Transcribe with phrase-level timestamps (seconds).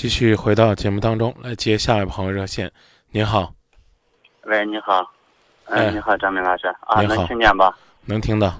[0.00, 2.72] 继续回到节目当中来接下一位朋友热线。
[3.10, 3.52] 您好，
[4.44, 5.02] 喂，你好，
[5.66, 7.76] 哎嗯，你好，张明老师啊，能听见吧？
[8.06, 8.50] 能听到？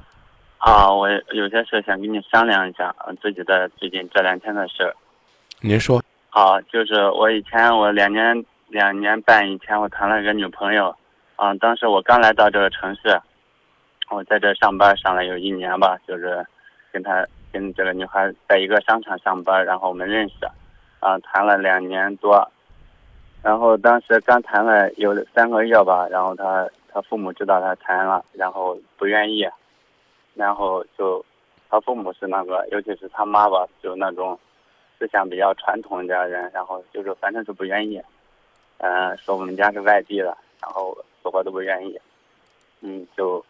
[0.58, 4.94] 啊，我有些事想跟你商量一下，呃自己的最近这两天的事儿。
[5.62, 10.94] 您说，啊，就是我以前我两年两年半以前我谈了一个女朋友，
[11.36, 13.18] 啊，当时我刚来到这个城市，
[14.10, 16.46] 我在这上班上了有一年吧，就是
[16.92, 20.34] 跟她跟这个女孩在一个商场上班，然后我们认识，
[21.00, 22.48] 啊，谈了两年多，
[23.42, 29.46] 然后当时刚谈了有三个月吧，然后她她父母知道她谈了，然后不愿意，
[30.34, 31.24] 然后就
[31.68, 34.38] 她父母是那个，尤其是她妈吧，就那种。
[34.98, 37.98] 思想比较传统的人，然后就是反正是不愿意，
[38.80, 41.98] 嗯、说我们家是外地的，然后死活都不愿意，
[42.82, 43.42] 嗯，就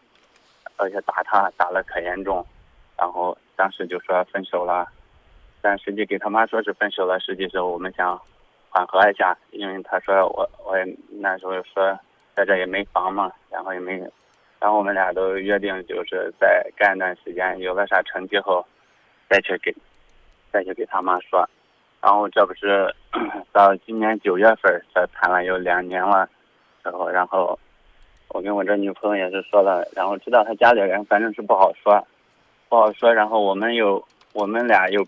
[0.77, 2.47] 而且打他打的可严重，
[2.97, 4.87] 然后当时就说分手了，
[5.63, 8.21] 但实际给他妈说是分手了，实际是我们想
[8.69, 11.99] 缓和一下，因为他说我我也那时候说
[12.35, 13.99] 在这也没房嘛，然后也没，
[14.59, 18.65] 然后我们俩都约定就是在干一段时间有了啥成绩后，
[19.29, 19.75] 再去给。
[20.53, 21.49] 再去给他妈说，
[22.03, 22.93] 然后这不是
[23.55, 26.29] 到今年九月份才谈了有两年了，
[26.83, 27.57] 然后然后
[28.31, 32.05] 我跟我这女朋友也是说了，然后知道他家里人反正是不好说，
[32.69, 35.07] 不好说，然后我们又我们俩又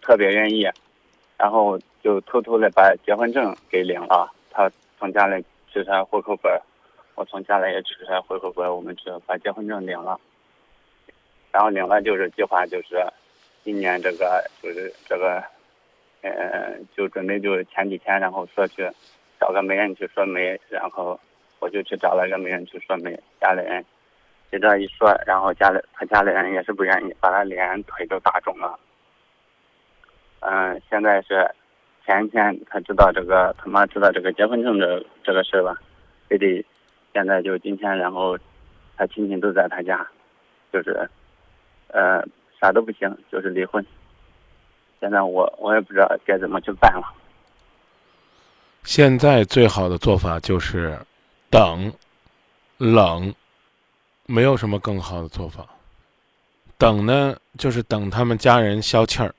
[0.00, 0.68] 特别愿意，
[1.36, 6.60] 然后就偷偷的把结婚证给领了，他从家里取出来户口本，
[7.14, 10.20] 我从家里也取出来户口本，我们去把结婚证领了，
[11.52, 13.04] 然后领了就是计划就是。
[13.62, 15.44] 今年这个就是这个，
[16.22, 18.90] 呃，就准备就是前几天，然后说去
[19.38, 21.20] 找个媒人去说媒，然后
[21.58, 23.84] 我就去找了个媒人去说媒，家里人
[24.50, 28.80] 就这样一说，然后家里他家里人也是不愿意，把他脸腿都打肿了。
[30.40, 31.48] 嗯、现在是
[32.04, 35.80] 前天他知道这个他妈知道这个结婚证这这个事儿吧，
[36.28, 36.64] 非得
[37.12, 38.38] 现在就今天，然后
[38.96, 40.06] 他亲戚都在他家，
[40.72, 41.08] 就是
[41.88, 42.22] 呃。
[42.62, 43.82] 啥都不行，就是离婚。
[45.00, 47.10] 现在我我也不知道该怎么去办了。
[48.82, 50.94] 现在最好的做法就是
[51.48, 51.90] 等、
[52.76, 53.34] 冷，
[54.26, 55.66] 没有什么更好的做法。
[56.76, 59.30] 等呢，就是等他们家人消气儿；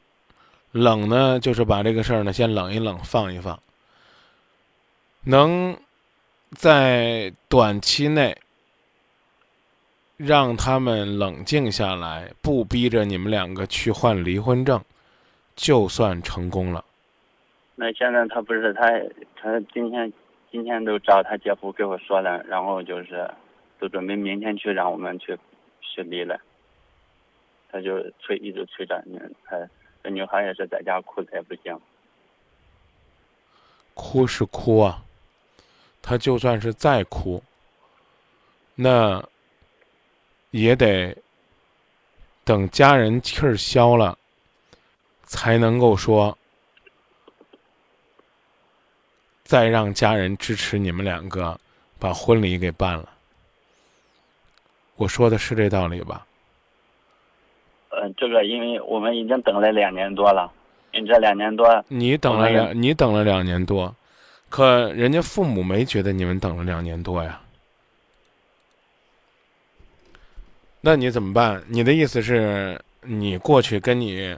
[0.72, 3.59] 冷呢，就是把这个事儿呢先冷一冷，放一放。
[5.24, 5.78] 能
[6.52, 8.38] 在短期内
[10.18, 14.82] 让他们冷静下来，不逼着你们两个去换离婚证，
[15.56, 16.84] 就算成功了。
[17.76, 18.90] 那现在他不是他
[19.36, 20.12] 他今天
[20.52, 23.30] 今天都找他姐夫给我说了，然后就是
[23.80, 25.38] 都准备明天去让我们去
[25.82, 26.40] 去离了。
[27.72, 29.58] 他就催一直催着你，他
[30.03, 31.79] 这女孩也是在家哭的也不行。
[33.94, 35.03] 哭是哭啊，
[36.01, 37.44] 他就算是再哭，
[38.73, 39.23] 那
[40.50, 41.16] 也得
[42.44, 44.17] 等家人气儿消了，
[45.23, 46.35] 才能够说
[49.44, 51.59] 再让家人支持你们两个
[52.00, 53.09] 把婚礼给办了。
[54.95, 56.25] 我说的是这道理吧？
[57.91, 60.52] 呃，这个因为我们已经等了两年多了，
[60.94, 63.94] 你这两年多，你等了两，你等了两年多，
[64.50, 67.40] 可人家父母没觉得你们等了两年多呀。
[70.79, 71.62] 那你怎么办？
[71.68, 74.35] 你的意思是你过去跟你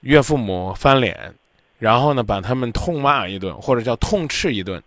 [0.00, 1.34] 岳父母翻脸，
[1.78, 4.80] 然后呢把他们痛骂一顿，或者叫痛斥一顿，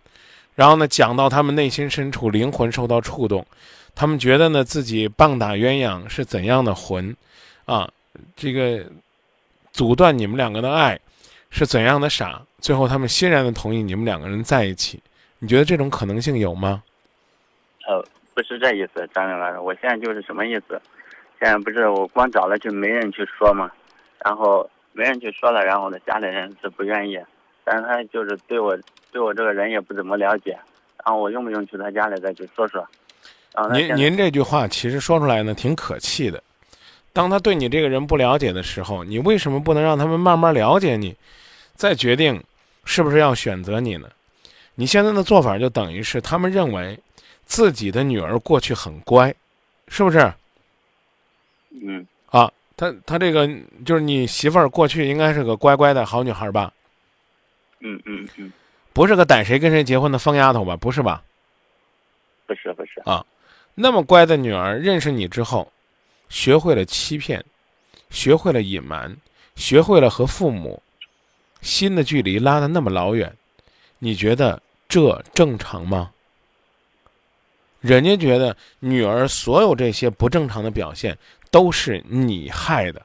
[0.54, 3.46] 然后呢讲到他们内心深处灵魂受到触动，
[3.94, 7.14] 他们觉得呢自己棒打鸳鸯是怎样的魂，
[7.72, 7.90] 啊，
[8.36, 8.84] 这个
[9.72, 11.00] 阻断你们两个的爱
[11.48, 15.00] 是怎样的傻，最后他们欣然的同意你们两个人在一起，
[15.38, 16.82] 你觉得这种可能性有吗？
[17.88, 20.78] 呃，不是这意思，张明老师，我现在就是什么意思？
[21.40, 23.70] 现在不是我光找了就没人去说嘛，
[24.22, 27.18] 然后没人去说了，然后呢家里人是不愿意，
[27.64, 28.78] 但是他就是对我
[29.10, 30.50] 对我这个人也不怎么了解，
[31.04, 32.86] 然后我用不用去他家里再去说说？
[33.54, 36.42] 然后他现在您您这句话其实说出来呢，挺可气的。
[37.12, 41.14] 当他对你这个人不了解的时候，你为什么不能让他们慢慢了解你，
[41.74, 42.42] 再决定
[42.84, 44.08] 是不是要选择你呢？
[44.76, 46.98] 你现在的做法就等于是他们认为
[47.44, 49.34] 自己的女儿过去很乖，
[49.88, 50.32] 是不是？
[51.84, 53.48] 嗯啊，他他这个
[53.84, 56.72] 就是你媳妇儿过去应该是个乖乖的好女孩吧？
[57.80, 58.52] 嗯嗯嗯，
[58.92, 60.76] 不是个逮谁跟谁结婚的疯丫头吧？
[60.76, 61.22] 不是吧？
[62.46, 63.24] 不是不是，啊，
[63.74, 65.70] 那么乖的女儿认识你之后，
[66.32, 67.44] 学会了欺骗，
[68.08, 69.14] 学会了隐瞒，
[69.54, 70.82] 学会了和父母
[71.60, 73.36] 心的距离拉得那么老远，
[73.98, 76.10] 你觉得这正常吗？
[77.80, 81.18] 人家觉得女儿所有这些不正常的表现
[81.50, 83.02] 都是你害的。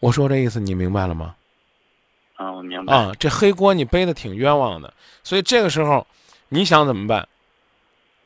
[0.00, 1.36] 我说这意思你明白了吗？
[2.34, 2.92] 啊，我明白。
[2.92, 4.92] 啊，这黑锅你背的挺冤枉的，
[5.22, 6.04] 所以这个时候
[6.48, 7.28] 你想怎么办？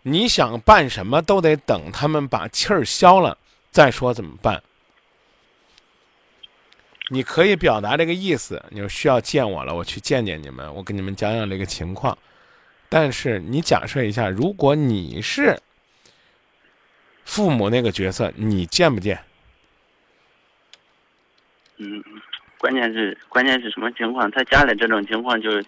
[0.01, 3.37] 你想办什么都得等他们把气儿消了
[3.73, 4.63] 再说怎么办。
[7.09, 12.17] 你可以表达这个意思，你说需要见我了，我去见见你们，我跟你们讲讲这个情况。
[12.89, 15.59] 但是你假设一下，如果你是
[17.25, 19.19] 父母那个角色，你见不见？
[21.79, 22.03] 嗯，
[22.59, 24.31] 关键是关键是什么情况？
[24.31, 25.65] 他家里这种情况就是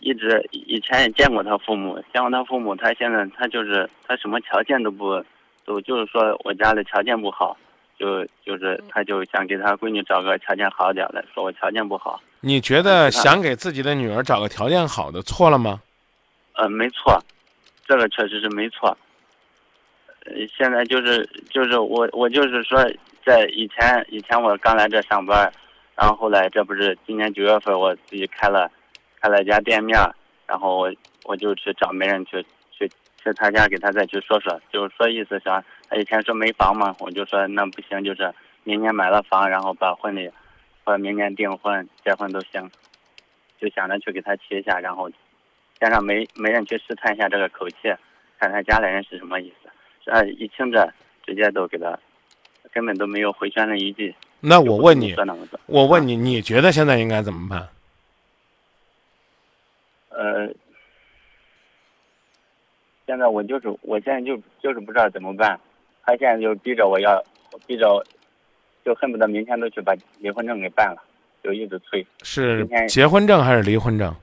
[0.00, 5.24] 一直以前也见过他父母，见过他父母，他现在他就是他什么条件都不
[5.64, 7.56] 都就是说我家里条件不好。
[7.98, 12.18] 就就是他就想给他闺女找个条件好点的，说我条件不好。
[12.40, 15.82] 你觉得想给自己的女儿找个条件好的错了吗？
[16.54, 17.22] 呃，没错，
[17.86, 18.96] 这个确实是没错。
[20.24, 22.82] 呃，现在就是就是我我就是说，
[23.22, 25.52] 在以前以前我刚来这上班，
[25.94, 28.66] 然后后来这不是今年九月份我自己开了
[29.20, 30.00] 开了一家店面，
[30.46, 30.90] 然后我
[31.24, 32.42] 我就去找媒人去。
[33.22, 38.32] 去他家给他再去说说，就是说意思想他以前说没房嘛，我就说那不行，就是
[38.64, 40.30] 明年买了房，然后把婚礼，
[40.84, 42.70] 或者明年订婚结婚都行，
[43.60, 45.10] 就想着去给他提一下，然后，
[45.78, 47.76] 加上没没人去试探一下这个口气，
[48.38, 49.70] 看他家里人是什么意思，
[50.04, 50.92] 这一听着
[51.26, 51.98] 直接都给他，
[52.72, 54.14] 根本都没有回旋的余地。
[54.40, 55.14] 那我问你，
[55.66, 57.68] 我问你，你觉得现在应该怎么办？
[60.08, 60.54] 呃。
[63.10, 65.58] 现在我就是，我现在就就是不知道怎么办，
[66.04, 67.20] 他现在就逼着我要，
[67.66, 68.00] 逼着，
[68.84, 71.02] 就恨不得明天都去把离婚证给办了，
[71.42, 72.06] 就一直催。
[72.22, 74.14] 是结婚证还是离婚证？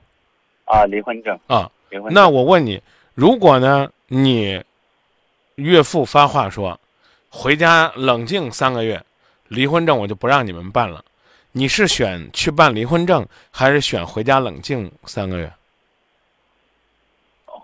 [0.64, 1.38] 啊，离婚证。
[1.48, 2.10] 啊，离婚。
[2.14, 2.80] 那我问你，
[3.12, 4.64] 如果呢，你
[5.56, 6.80] 岳父发话说，
[7.28, 9.04] 回家冷静三个月，
[9.48, 11.04] 离婚证我就不让你们办了，
[11.52, 15.52] 你是选去办离婚证，还是选回家冷静三个月？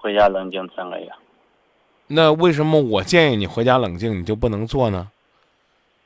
[0.04, 1.08] 回家冷静三个月。
[2.08, 5.10] 那为什么我建议你回家冷静，你就不能做呢？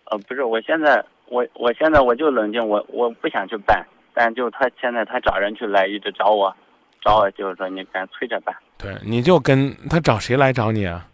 [0.04, 3.84] 呃，不是，我现在我我现在我就冷静，我我不想去办，
[4.14, 6.54] 但就他现在他找人去来，一直找我，
[7.02, 8.54] 找我就是说你干催着办。
[8.78, 11.04] 对，你就跟他找谁来找你啊？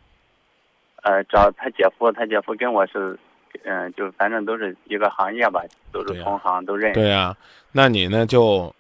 [1.05, 3.19] 呃，找他姐夫，他姐夫跟我是，
[3.65, 7.01] 嗯，就反正都是一个行业吧，都是同行，都认识。
[7.01, 7.35] 对呀，
[7.73, 8.75] 那你呢就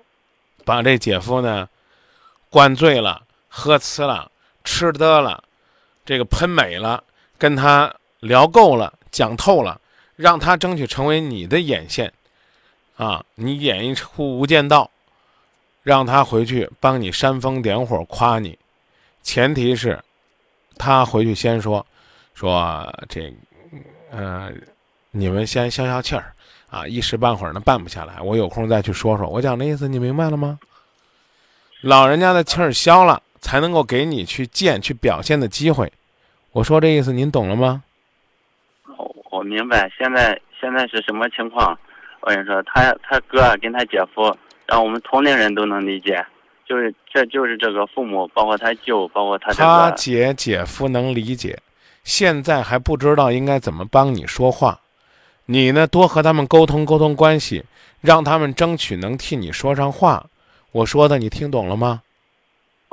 [0.66, 1.66] 把这姐夫呢
[2.50, 3.22] 灌醉了。
[3.56, 4.28] 喝呲了，
[4.64, 5.44] 吃得了，
[6.04, 7.04] 这个喷美了，
[7.38, 9.80] 跟他聊够了，讲透了，
[10.16, 12.12] 让他争取成为你的眼线，
[12.96, 14.90] 啊，你演一出《无间道》，
[15.84, 18.58] 让他回去帮你煽风点火，夸你，
[19.22, 20.02] 前提是，
[20.76, 21.86] 他回去先说，
[22.34, 23.32] 说这，
[24.10, 24.50] 呃，
[25.12, 26.34] 你们先消消气儿，
[26.70, 29.28] 啊，一时半会儿呢办不下来，我有空再去说说。
[29.28, 30.58] 我讲的意思你明白了吗？
[31.82, 33.22] 老人家的气儿消了。
[33.44, 35.93] 才能够给你去见、去表现的机会，
[36.52, 37.82] 我说这意思您懂了吗？
[38.96, 41.79] 我我明白，现在现在是什么情况？
[42.23, 44.35] 我跟你说，他他哥跟他姐夫，
[44.67, 46.25] 让我们同龄人都能理解，
[46.67, 51.58] 就是这就是这个父母，包括他舅，包括他他姐姐夫能理解，
[52.03, 54.81] 现在还不知道应该怎么帮你说话，
[55.44, 57.63] 你呢多和他们沟通沟通关系，
[58.01, 60.24] 让他们争取能替你说上话。
[60.72, 62.01] 我说的你听懂了吗？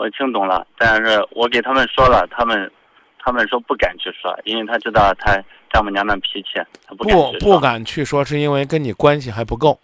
[0.01, 2.71] 我听懂了，但是我给他们说了，他们，
[3.19, 5.39] 他们说不敢去说，因为他知道他
[5.71, 9.79] 丈母娘的脾气，他不敢不不敢去说，是因为跟你关系还不够。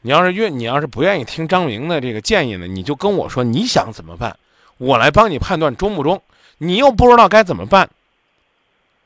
[0.00, 4.36] 你要是愿，你要是不愿意听张明的这个建议呢，你就跟我说你想怎么办，
[4.76, 6.20] 我来帮你判断中不中。
[6.58, 7.88] 你又不知道该怎么办，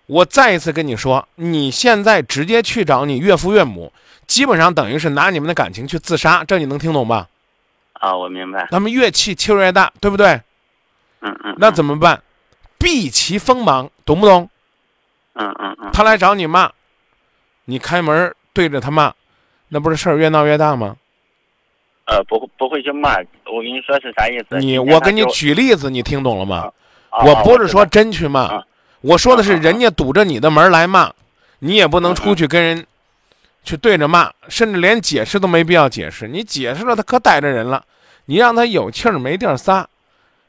[0.07, 3.93] 我再一次跟你说，你现在直接去找你岳父岳母，
[4.26, 7.28] 基本上等于是拿你们的感情去自杀，这你能听懂吧？
[8.00, 8.67] 啊，我明白。
[8.71, 10.41] 他们越气气越大，对不对？
[11.21, 11.55] 嗯嗯。
[11.59, 12.23] 那怎么办？
[12.79, 14.49] 避其锋芒，懂不懂？
[15.35, 15.91] 嗯嗯嗯。
[15.93, 16.71] 他来找你骂，
[17.65, 19.12] 你开门对着他骂，
[19.69, 20.97] 那不是事儿越闹越大吗？
[22.05, 23.17] 呃，不不会去骂。
[23.47, 24.59] 我跟你说是啥意思？
[24.59, 26.71] 你我给你举例子，你听懂了吗？
[27.25, 28.62] 我不是说真去骂，
[29.00, 31.11] 我说的是人家堵着你的门来骂，
[31.61, 32.87] 你也不能出去跟人。
[33.66, 36.26] 去对着骂，甚至连解释都没必要解释。
[36.28, 37.85] 你解释了，他可逮着人了。
[38.25, 39.87] 你让他有气儿没地儿撒，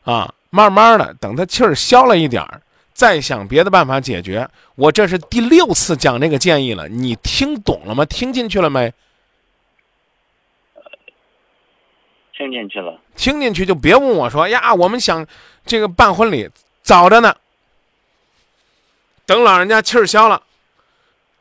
[0.03, 2.62] 啊，慢慢的等他气儿消了一点儿，
[2.93, 4.47] 再想别的办法解决。
[4.75, 8.05] 我这是第六次讲这个建议了，你听懂了吗？
[8.05, 8.93] 听进去了没？
[12.38, 13.00] 听进去了。
[13.15, 15.25] 听进去就别问我说呀，我们想
[15.65, 16.47] 这个办婚礼，
[16.83, 17.36] 早着呢。
[19.25, 20.41] 等老人家气儿消了，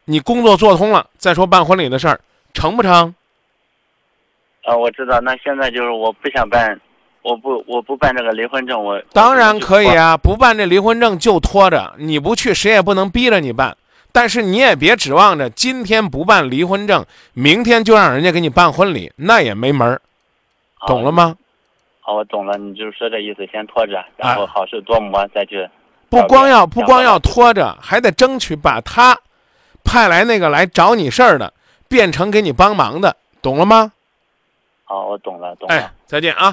[0.07, 2.19] 你工作做通了，再说办婚礼的事儿，
[2.55, 3.15] 成不成？
[4.65, 5.21] 啊，我知道。
[5.21, 6.81] 那现在就是我不想办，
[7.23, 13.77] 我不我不办这个离婚证，我当然可以啊，不办这离婚证就拖着，你不去谁也不能逼着你办。
[14.13, 20.01] 但是你也别指望着今天不办离婚证，明天就让人家给你办婚礼，那也没门儿，
[20.87, 21.37] 懂了吗？
[22.01, 25.69] 好，我懂了，你就是说这意思，先拖着，然后好事多磨，再去。
[26.09, 29.19] 不光要不光要拖着，还得争取把他
[29.87, 31.55] 派来那个来找你事儿的
[31.89, 33.93] 变成给你帮忙的，懂了吗？
[34.85, 35.75] 好，我懂了，懂了。
[35.75, 36.49] 哎，再见啊！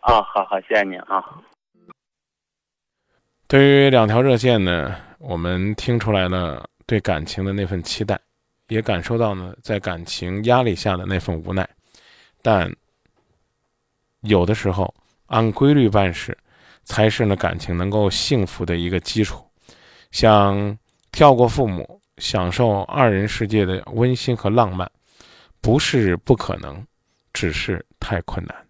[0.00, 1.24] 啊，好好，谢谢你啊。
[3.46, 6.64] 对于两条热线呢，我们听出来了。
[6.86, 8.18] 对感情的那份期待，
[8.68, 11.68] 也感受到呢，在感情压力下的那份无奈，
[12.40, 12.74] 但
[14.22, 14.94] 有的时候
[15.26, 16.34] 按规律办事，
[16.84, 19.46] 才是呢感情能够幸福的一个基础。
[20.12, 20.78] 想
[21.12, 24.90] 跳过父母，享受二人世界的温馨和浪漫，
[25.60, 26.86] 不是不可能，
[27.32, 28.67] 只是太困难。